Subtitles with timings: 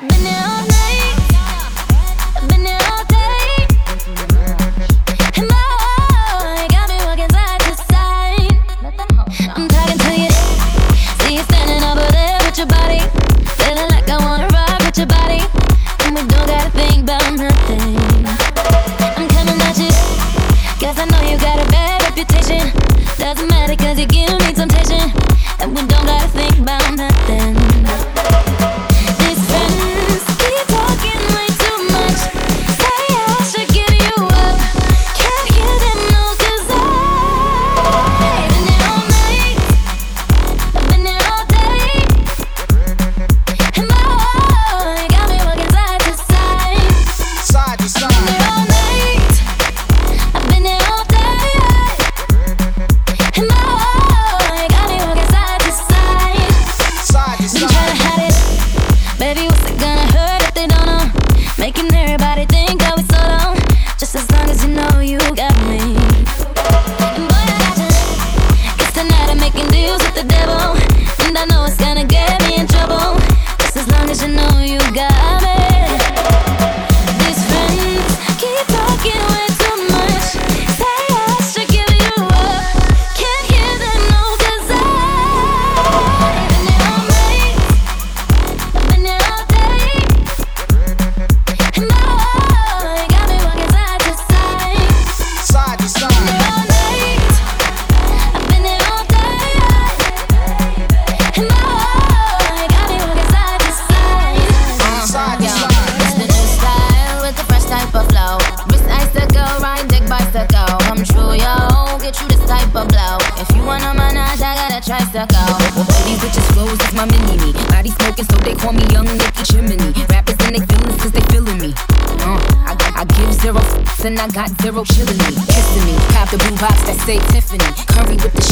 [0.00, 0.77] I've been here all night.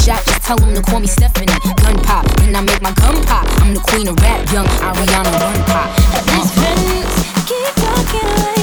[0.06, 1.46] shot, just tell him to call me Stephanie.
[1.82, 3.44] Gun pop, then I make my gun pop.
[3.60, 5.88] I'm the queen of rap, young Ariana Run Pop.
[6.26, 6.54] Best
[7.46, 8.55] keep talking like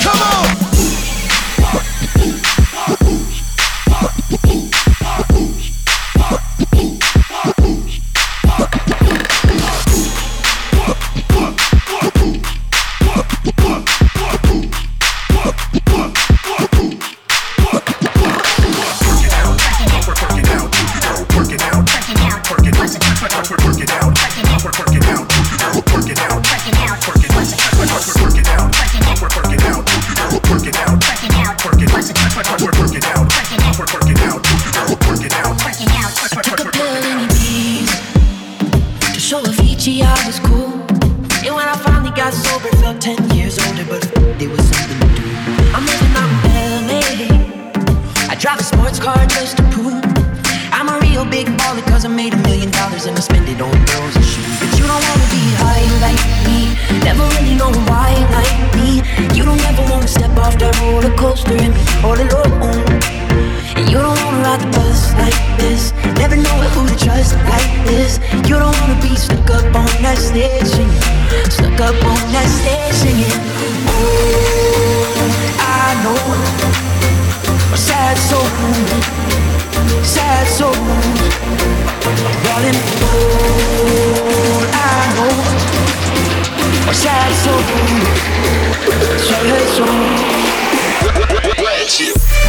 [0.00, 0.31] Come on.
[64.52, 65.92] caught the bus like this.
[66.18, 68.18] Never know who to trust like this.
[68.48, 71.00] You don't wanna be stuck up on that stage singing.
[71.48, 73.38] Stuck up on that stage singing.
[73.88, 75.16] Oh,
[75.58, 76.20] I know.
[77.72, 78.48] A sad soul,
[80.04, 80.76] sad soul.
[82.44, 82.78] Darling,
[83.08, 85.32] oh, I know.
[86.90, 87.62] A sad soul,
[89.28, 89.96] sad soul.
[91.64, 92.41] Where's you?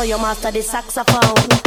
[0.00, 1.59] So you master the saxophone.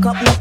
[0.00, 0.39] fuck up no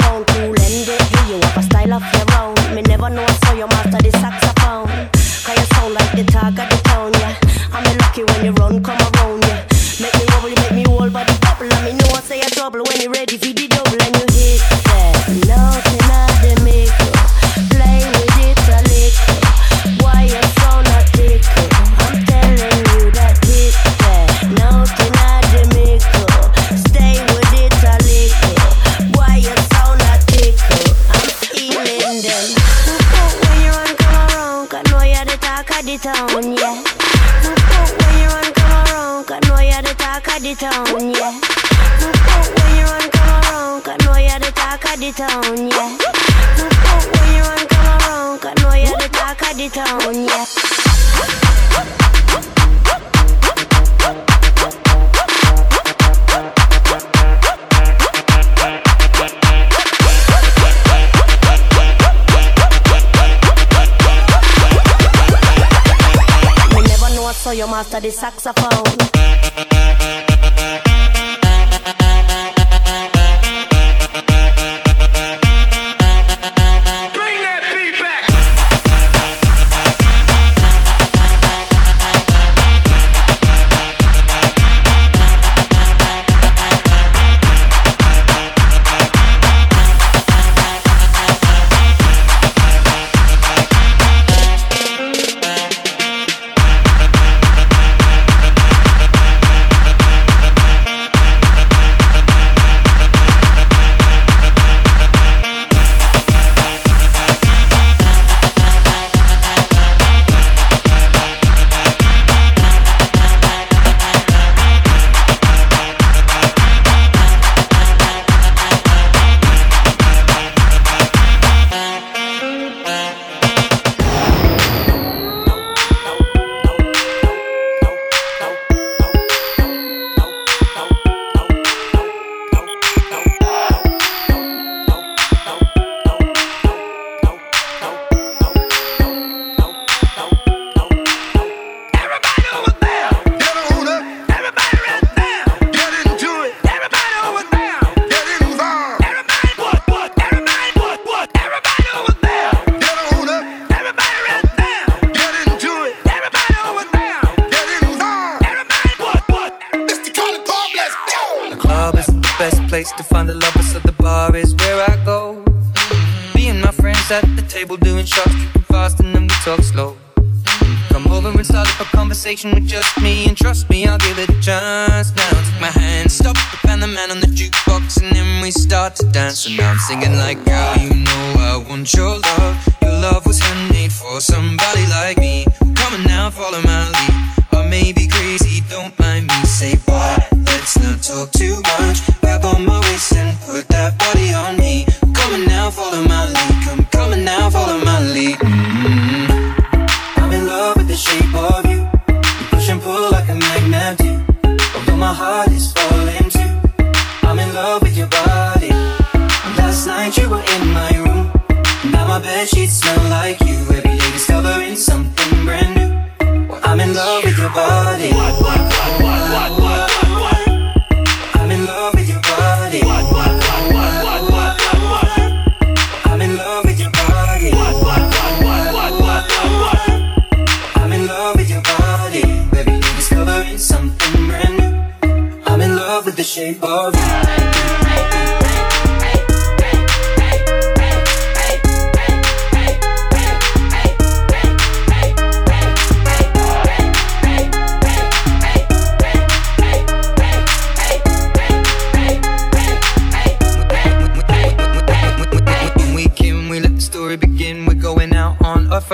[67.68, 69.19] master the saxophone.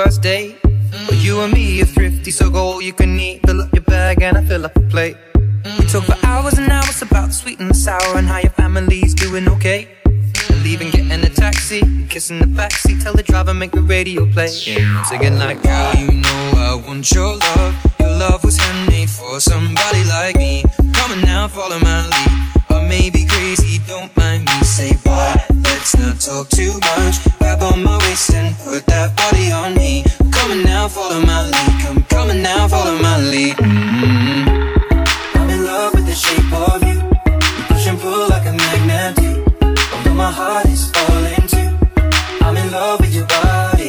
[0.05, 0.61] first date.
[0.61, 1.23] Mm.
[1.23, 3.41] You and me are thrifty, so go all you can eat.
[3.45, 5.17] Fill up your bag and I fill up a plate.
[5.63, 5.79] Mm.
[5.79, 8.51] We talk for hours and hours about the sweet and the sour and how your
[8.51, 9.87] family's doing okay.
[10.03, 10.63] Mm.
[10.63, 14.51] Leaving, getting a taxi, kissing the backseat, tell the driver make the radio play.
[14.65, 17.73] Yeah, singing like, girl, you know I want your love.
[17.99, 20.63] Your love was handmade for somebody like me.
[20.93, 22.31] Come now, follow my lead.
[22.69, 24.57] I may be crazy, don't mind me.
[24.61, 25.54] Say what?
[25.85, 27.21] Let's not talk too much.
[27.37, 30.03] Grab on my waist and put that body on me.
[30.19, 31.85] I'm coming now, follow my lead.
[31.85, 33.55] I'm coming now, follow my lead.
[33.57, 35.37] Mm-hmm.
[35.37, 36.97] I'm in love with the shape of you.
[36.97, 39.45] You push and pull like a magnet do.
[39.93, 41.69] Although my heart is falling too.
[42.41, 43.85] I'm in love with your body.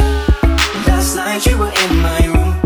[0.85, 2.61] Last night you were in my room.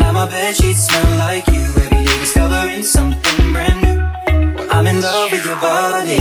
[0.00, 1.62] Now my bed sheets smell like you.
[1.62, 4.02] Every day discovering something brand new.
[4.66, 6.18] I'm in love with your body.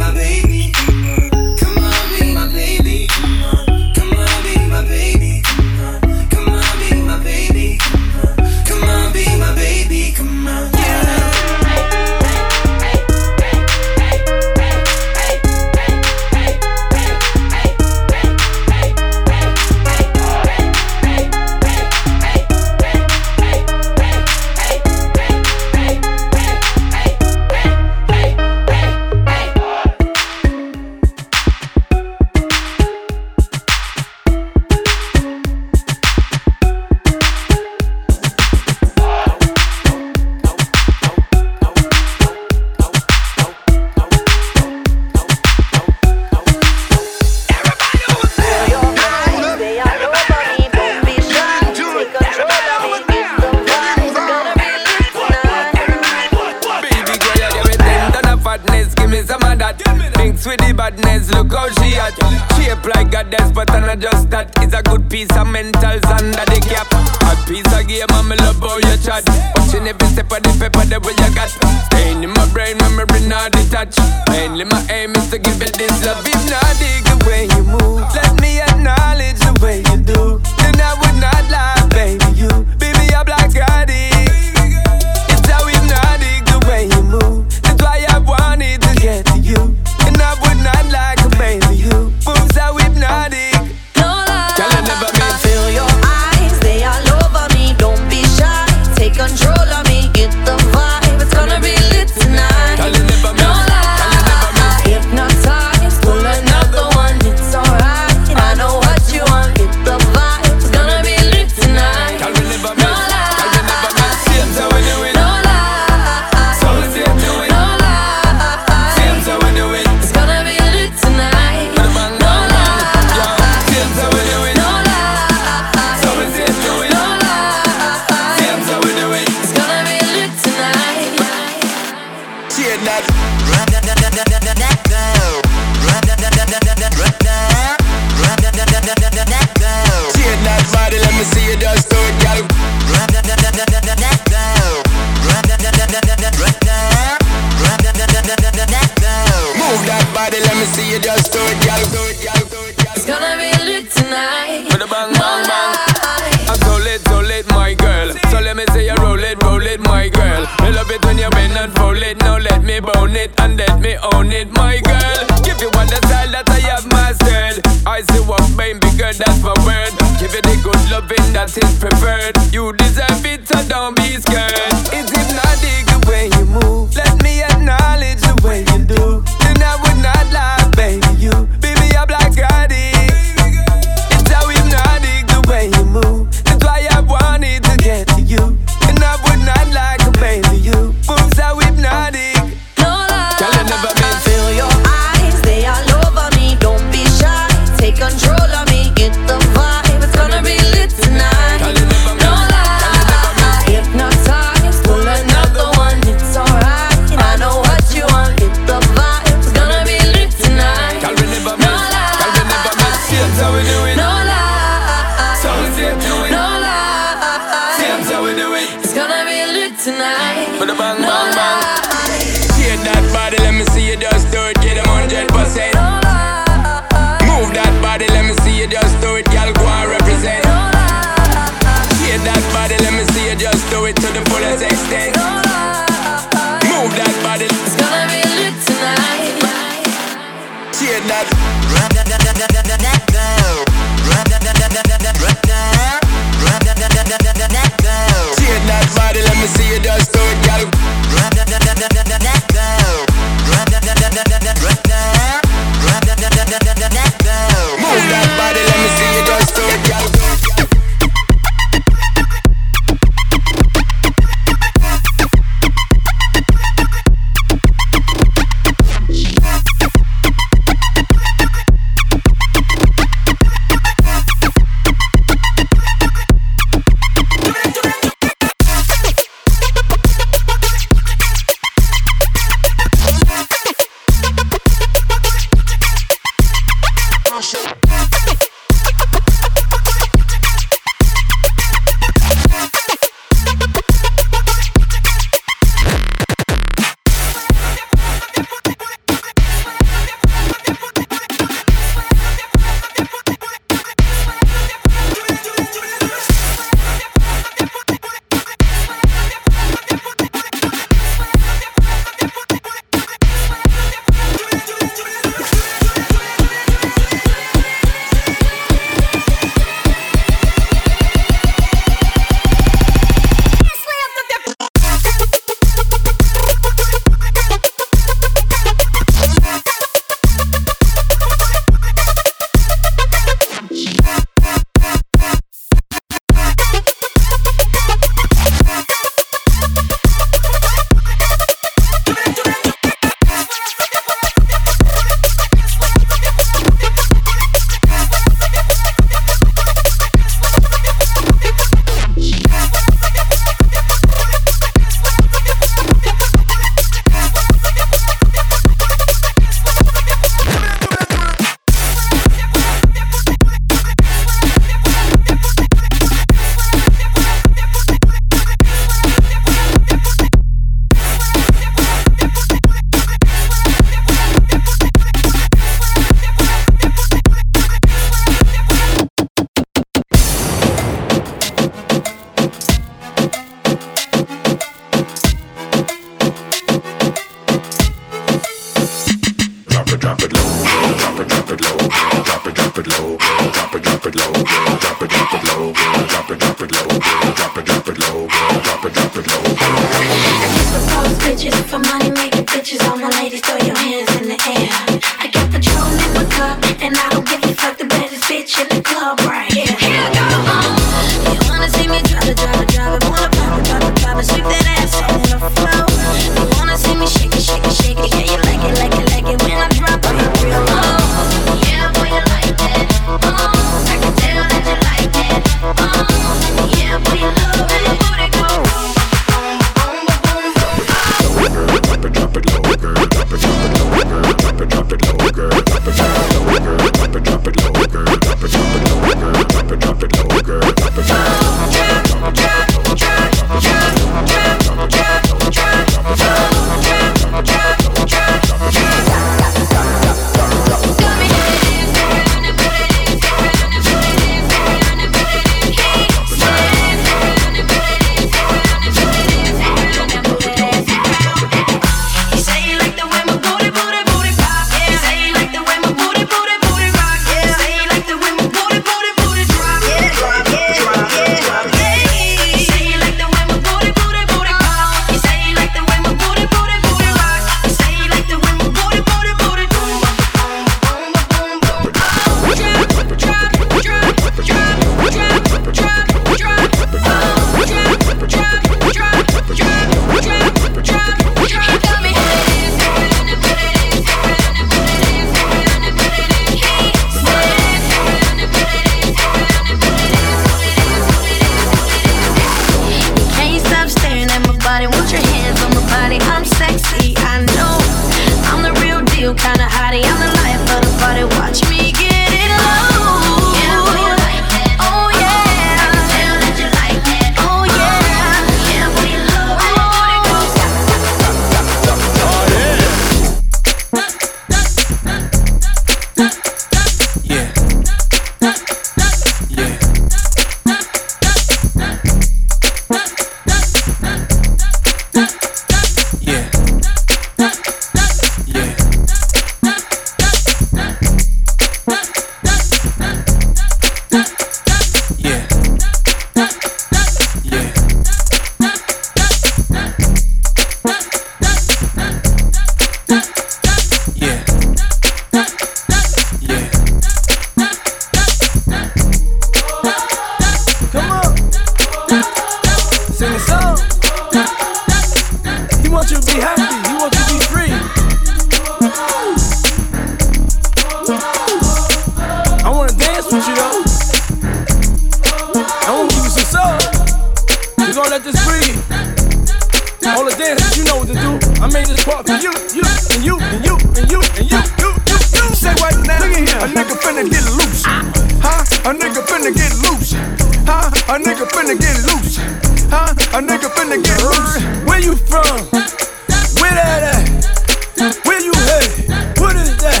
[598.24, 599.38] Where you at?
[599.40, 600.00] What is that?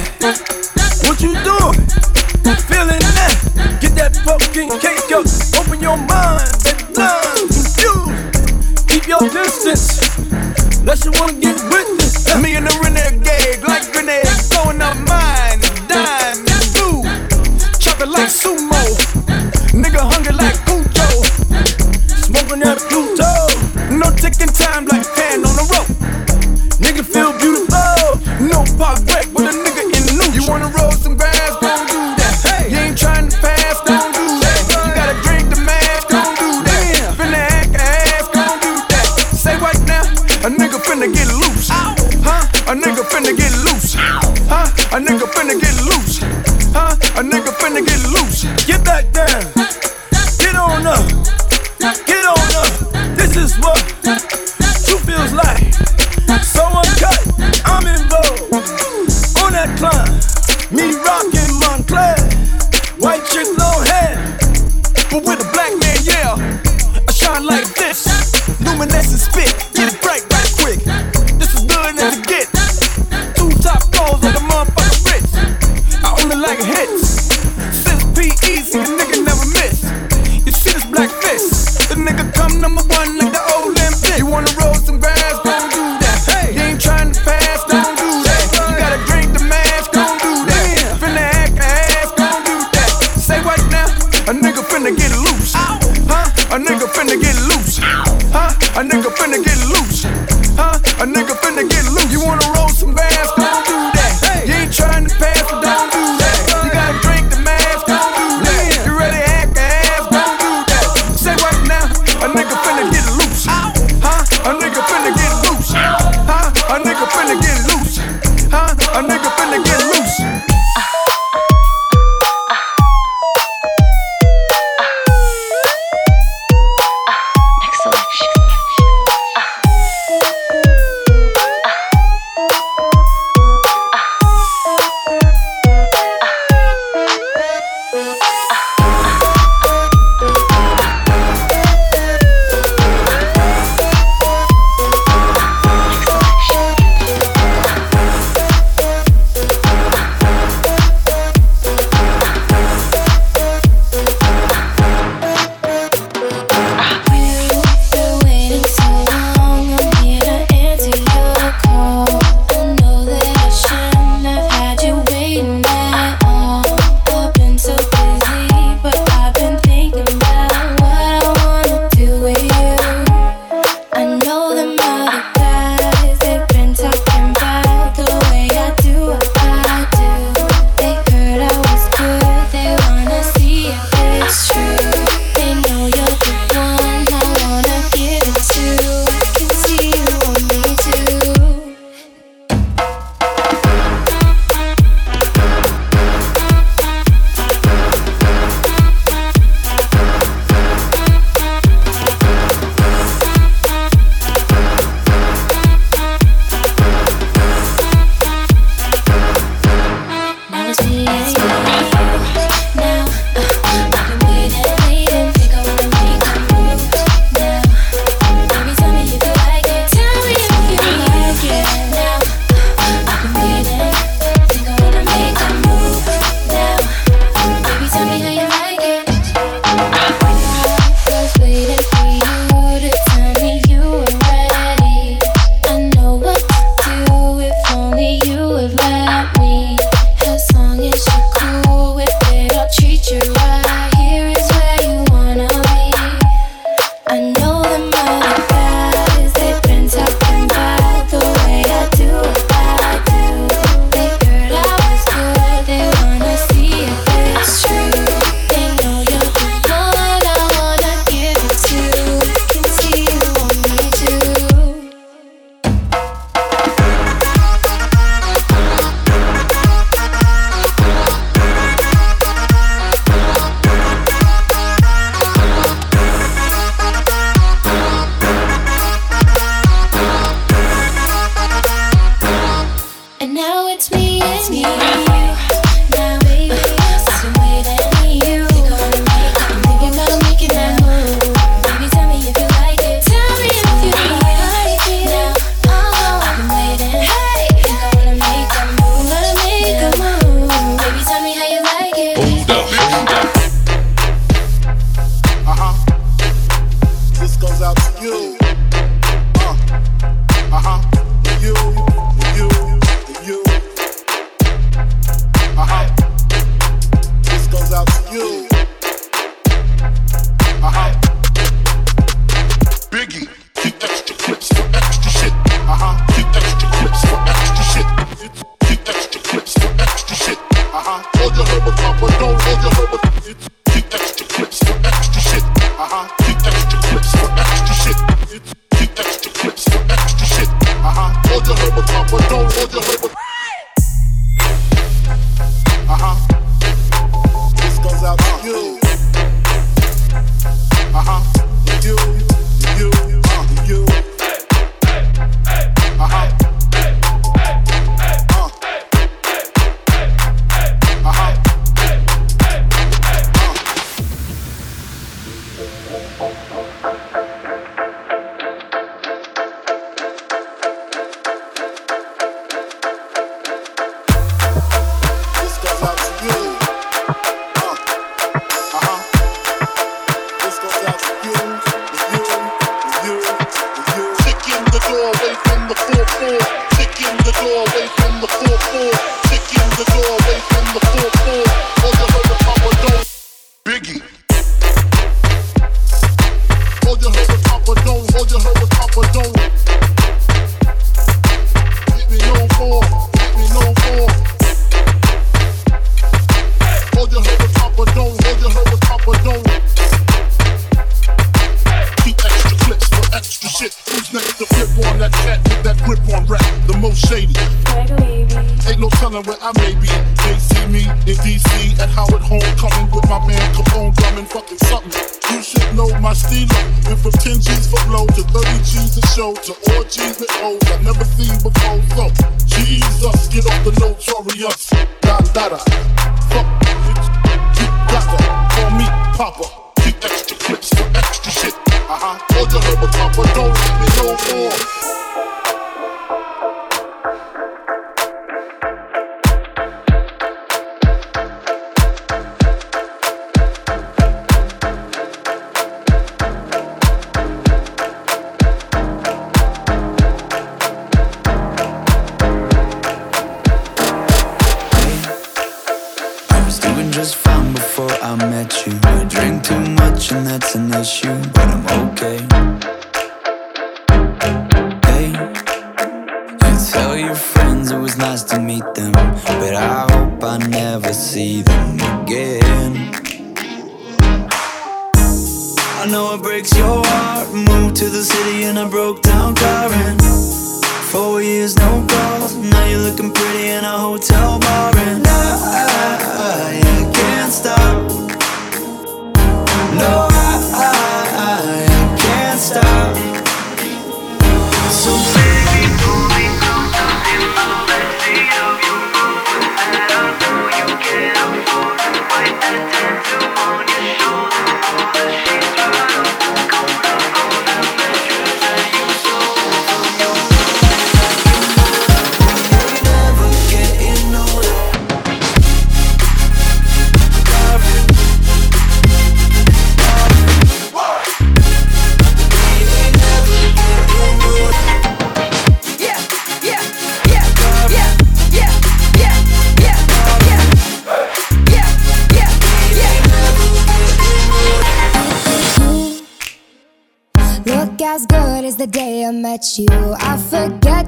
[1.06, 1.80] What you doing?
[2.68, 3.78] Feeling that?
[3.80, 5.26] Get that pumpkin cake up.
[5.58, 6.48] Open your mind
[6.96, 7.50] and.
[8.88, 10.00] Keep your distance.
[10.80, 12.34] Unless you wanna get with this.
[12.42, 12.89] Me and the real
[65.10, 66.60] But with a black man, yeah,
[67.08, 68.06] I shine like this.
[68.60, 69.69] Luminescent spit.